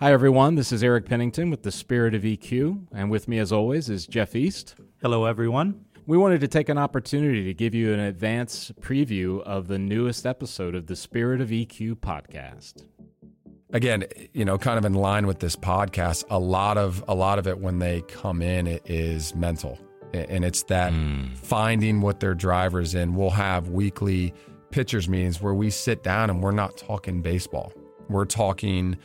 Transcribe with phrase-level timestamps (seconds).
[0.00, 0.54] Hi, everyone.
[0.54, 4.06] This is Eric Pennington with the Spirit of EQ, and with me, as always, is
[4.06, 4.76] Jeff East.
[5.02, 5.84] Hello, everyone.
[6.06, 10.24] We wanted to take an opportunity to give you an advance preview of the newest
[10.24, 12.84] episode of the Spirit of EQ podcast.
[13.72, 17.40] Again, you know, kind of in line with this podcast, a lot of a lot
[17.40, 19.80] of it when they come in it is mental.
[20.14, 21.36] And it's that mm.
[21.38, 23.16] finding what their drivers in.
[23.16, 24.32] We'll have weekly
[24.70, 27.72] pitchers meetings where we sit down and we're not talking baseball.
[28.08, 28.96] We're talking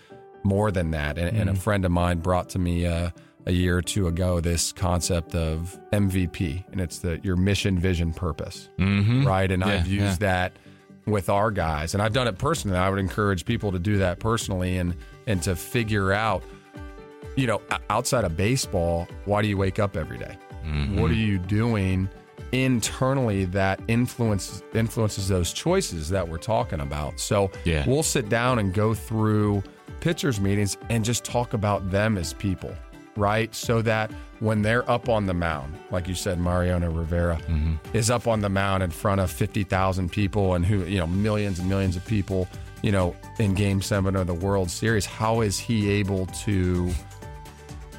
[0.44, 1.18] more than that.
[1.18, 1.42] And, mm.
[1.42, 1.60] and a hmm.
[1.60, 3.10] friend of mine brought to me uh,
[3.46, 8.14] a year or two ago this concept of MVP, and it's the your mission, vision,
[8.14, 9.26] purpose, mm-hmm.
[9.26, 9.52] right?
[9.52, 10.28] And yeah, I've used yeah.
[10.28, 10.54] that
[11.06, 12.78] with our guys, and I've done it personally.
[12.78, 14.96] I would encourage people to do that personally, and
[15.28, 16.44] and to figure out,
[17.36, 20.38] you know, outside of baseball, why do you wake up every day?
[20.66, 21.00] Mm-hmm.
[21.00, 22.10] What are you doing?
[22.52, 27.20] internally that influences influences those choices that we're talking about.
[27.20, 27.84] So yeah.
[27.88, 29.64] we'll sit down and go through
[30.04, 32.76] pitchers meetings and just talk about them as people
[33.16, 33.54] right?
[33.54, 37.76] So that when they're up on the mound, like you said, Mariano Rivera mm-hmm.
[37.96, 41.60] is up on the mound in front of 50,000 people and who, you know, millions
[41.60, 42.48] and millions of people,
[42.82, 46.92] you know, in game seven of the World Series, how is he able to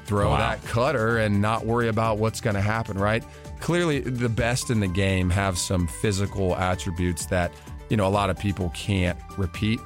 [0.04, 0.38] throw wow.
[0.38, 3.24] that cutter and not worry about what's going to happen, right?
[3.60, 7.50] Clearly, the best in the game have some physical attributes that,
[7.88, 9.80] you know, a lot of people can't repeat,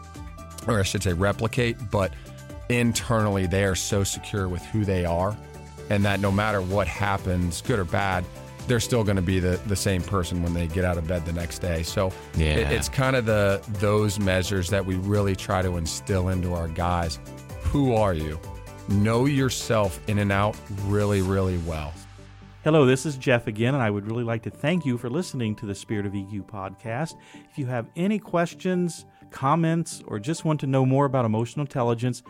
[0.70, 2.12] or I should say replicate, but
[2.68, 5.36] internally they are so secure with who they are
[5.90, 8.24] and that no matter what happens, good or bad,
[8.66, 11.24] they're still going to be the, the same person when they get out of bed
[11.24, 11.82] the next day.
[11.82, 12.56] So yeah.
[12.56, 16.68] it, it's kind of the those measures that we really try to instill into our
[16.68, 17.18] guys.
[17.62, 18.38] Who are you?
[18.88, 21.92] Know yourself in and out really, really well.
[22.64, 25.54] Hello, this is Jeff again, and I would really like to thank you for listening
[25.56, 27.14] to the Spirit of EQ podcast.
[27.50, 32.22] If you have any questions, comments, or just want to know more about emotional intelligence,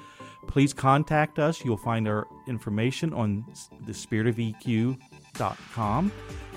[0.47, 1.65] please contact us.
[1.65, 3.45] You'll find our information on
[3.85, 6.13] thespiritofeq.com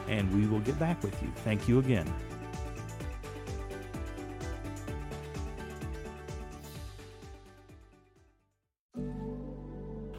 [0.08, 1.30] and we will get back with you.
[1.38, 2.12] Thank you again.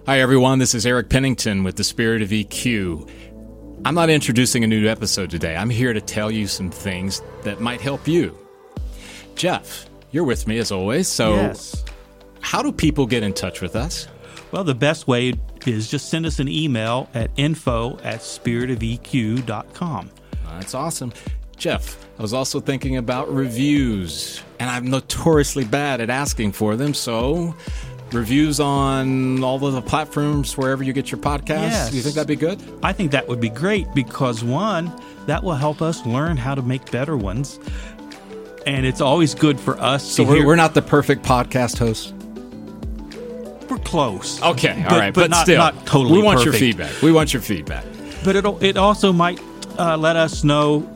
[0.04, 0.58] Hi, everyone.
[0.58, 3.08] This is Eric Pennington with the Spirit of EQ.
[3.84, 5.56] I'm not introducing a new episode today.
[5.56, 8.36] I'm here to tell you some things that might help you.
[9.36, 11.08] Jeff, you're with me as always.
[11.08, 11.84] So yes.
[12.40, 14.08] How do people get in touch with us?
[14.50, 15.34] Well, the best way
[15.66, 20.10] is just send us an email at info at spiritofeq.com.
[20.50, 21.12] That's awesome.
[21.56, 26.92] Jeff, I was also thinking about reviews, and I'm notoriously bad at asking for them.
[26.92, 27.54] So,
[28.10, 31.70] reviews on all of the platforms wherever you get your podcasts.
[31.70, 31.94] Yes.
[31.94, 32.60] You think that'd be good?
[32.82, 34.92] I think that would be great because one,
[35.26, 37.58] that will help us learn how to make better ones.
[38.66, 40.08] And it's always good for us.
[40.08, 42.12] So we're, we're not the perfect podcast hosts
[43.72, 44.40] we're close.
[44.42, 46.18] Okay, all but, right, but, but, not, still, not totally.
[46.18, 46.60] We want perfect.
[46.60, 47.02] your feedback.
[47.02, 47.84] We want your feedback.
[48.22, 49.40] But it it also might
[49.78, 50.86] uh, let us know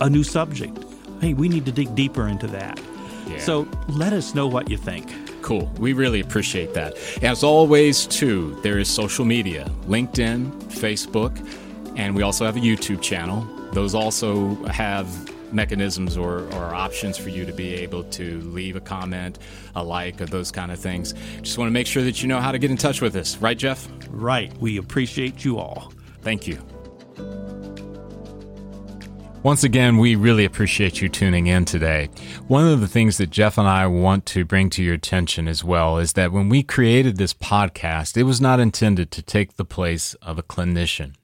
[0.00, 0.78] a new subject.
[1.20, 2.80] Hey, we need to dig deeper into that.
[3.26, 3.38] Yeah.
[3.38, 5.10] So let us know what you think.
[5.40, 5.72] Cool.
[5.78, 6.96] We really appreciate that.
[7.22, 11.34] As always, too, there is social media LinkedIn, Facebook,
[11.96, 13.48] and we also have a YouTube channel.
[13.72, 15.08] Those also have
[15.52, 19.38] mechanisms or, or options for you to be able to leave a comment,
[19.74, 21.14] a like, or those kind of things.
[21.42, 23.36] Just want to make sure that you know how to get in touch with us.
[23.36, 23.88] Right, Jeff?
[24.08, 24.52] Right.
[24.58, 25.92] We appreciate you all.
[26.22, 26.58] Thank you.
[29.42, 32.08] Once again, we really appreciate you tuning in today.
[32.46, 35.64] One of the things that Jeff and I want to bring to your attention as
[35.64, 39.64] well is that when we created this podcast, it was not intended to take the
[39.64, 41.14] place of a clinician.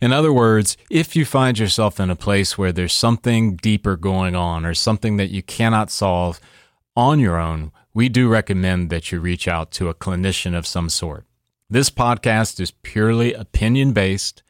[0.00, 4.34] In other words, if you find yourself in a place where there's something deeper going
[4.34, 6.40] on or something that you cannot solve
[6.96, 10.88] on your own, we do recommend that you reach out to a clinician of some
[10.88, 11.26] sort.
[11.68, 14.42] This podcast is purely opinion based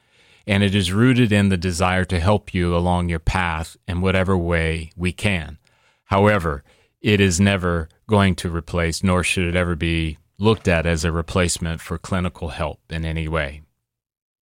[0.46, 4.36] and it is rooted in the desire to help you along your path in whatever
[4.36, 5.58] way we can.
[6.04, 6.64] However,
[7.00, 11.12] it is never going to replace, nor should it ever be looked at as a
[11.12, 13.62] replacement for clinical help in any way.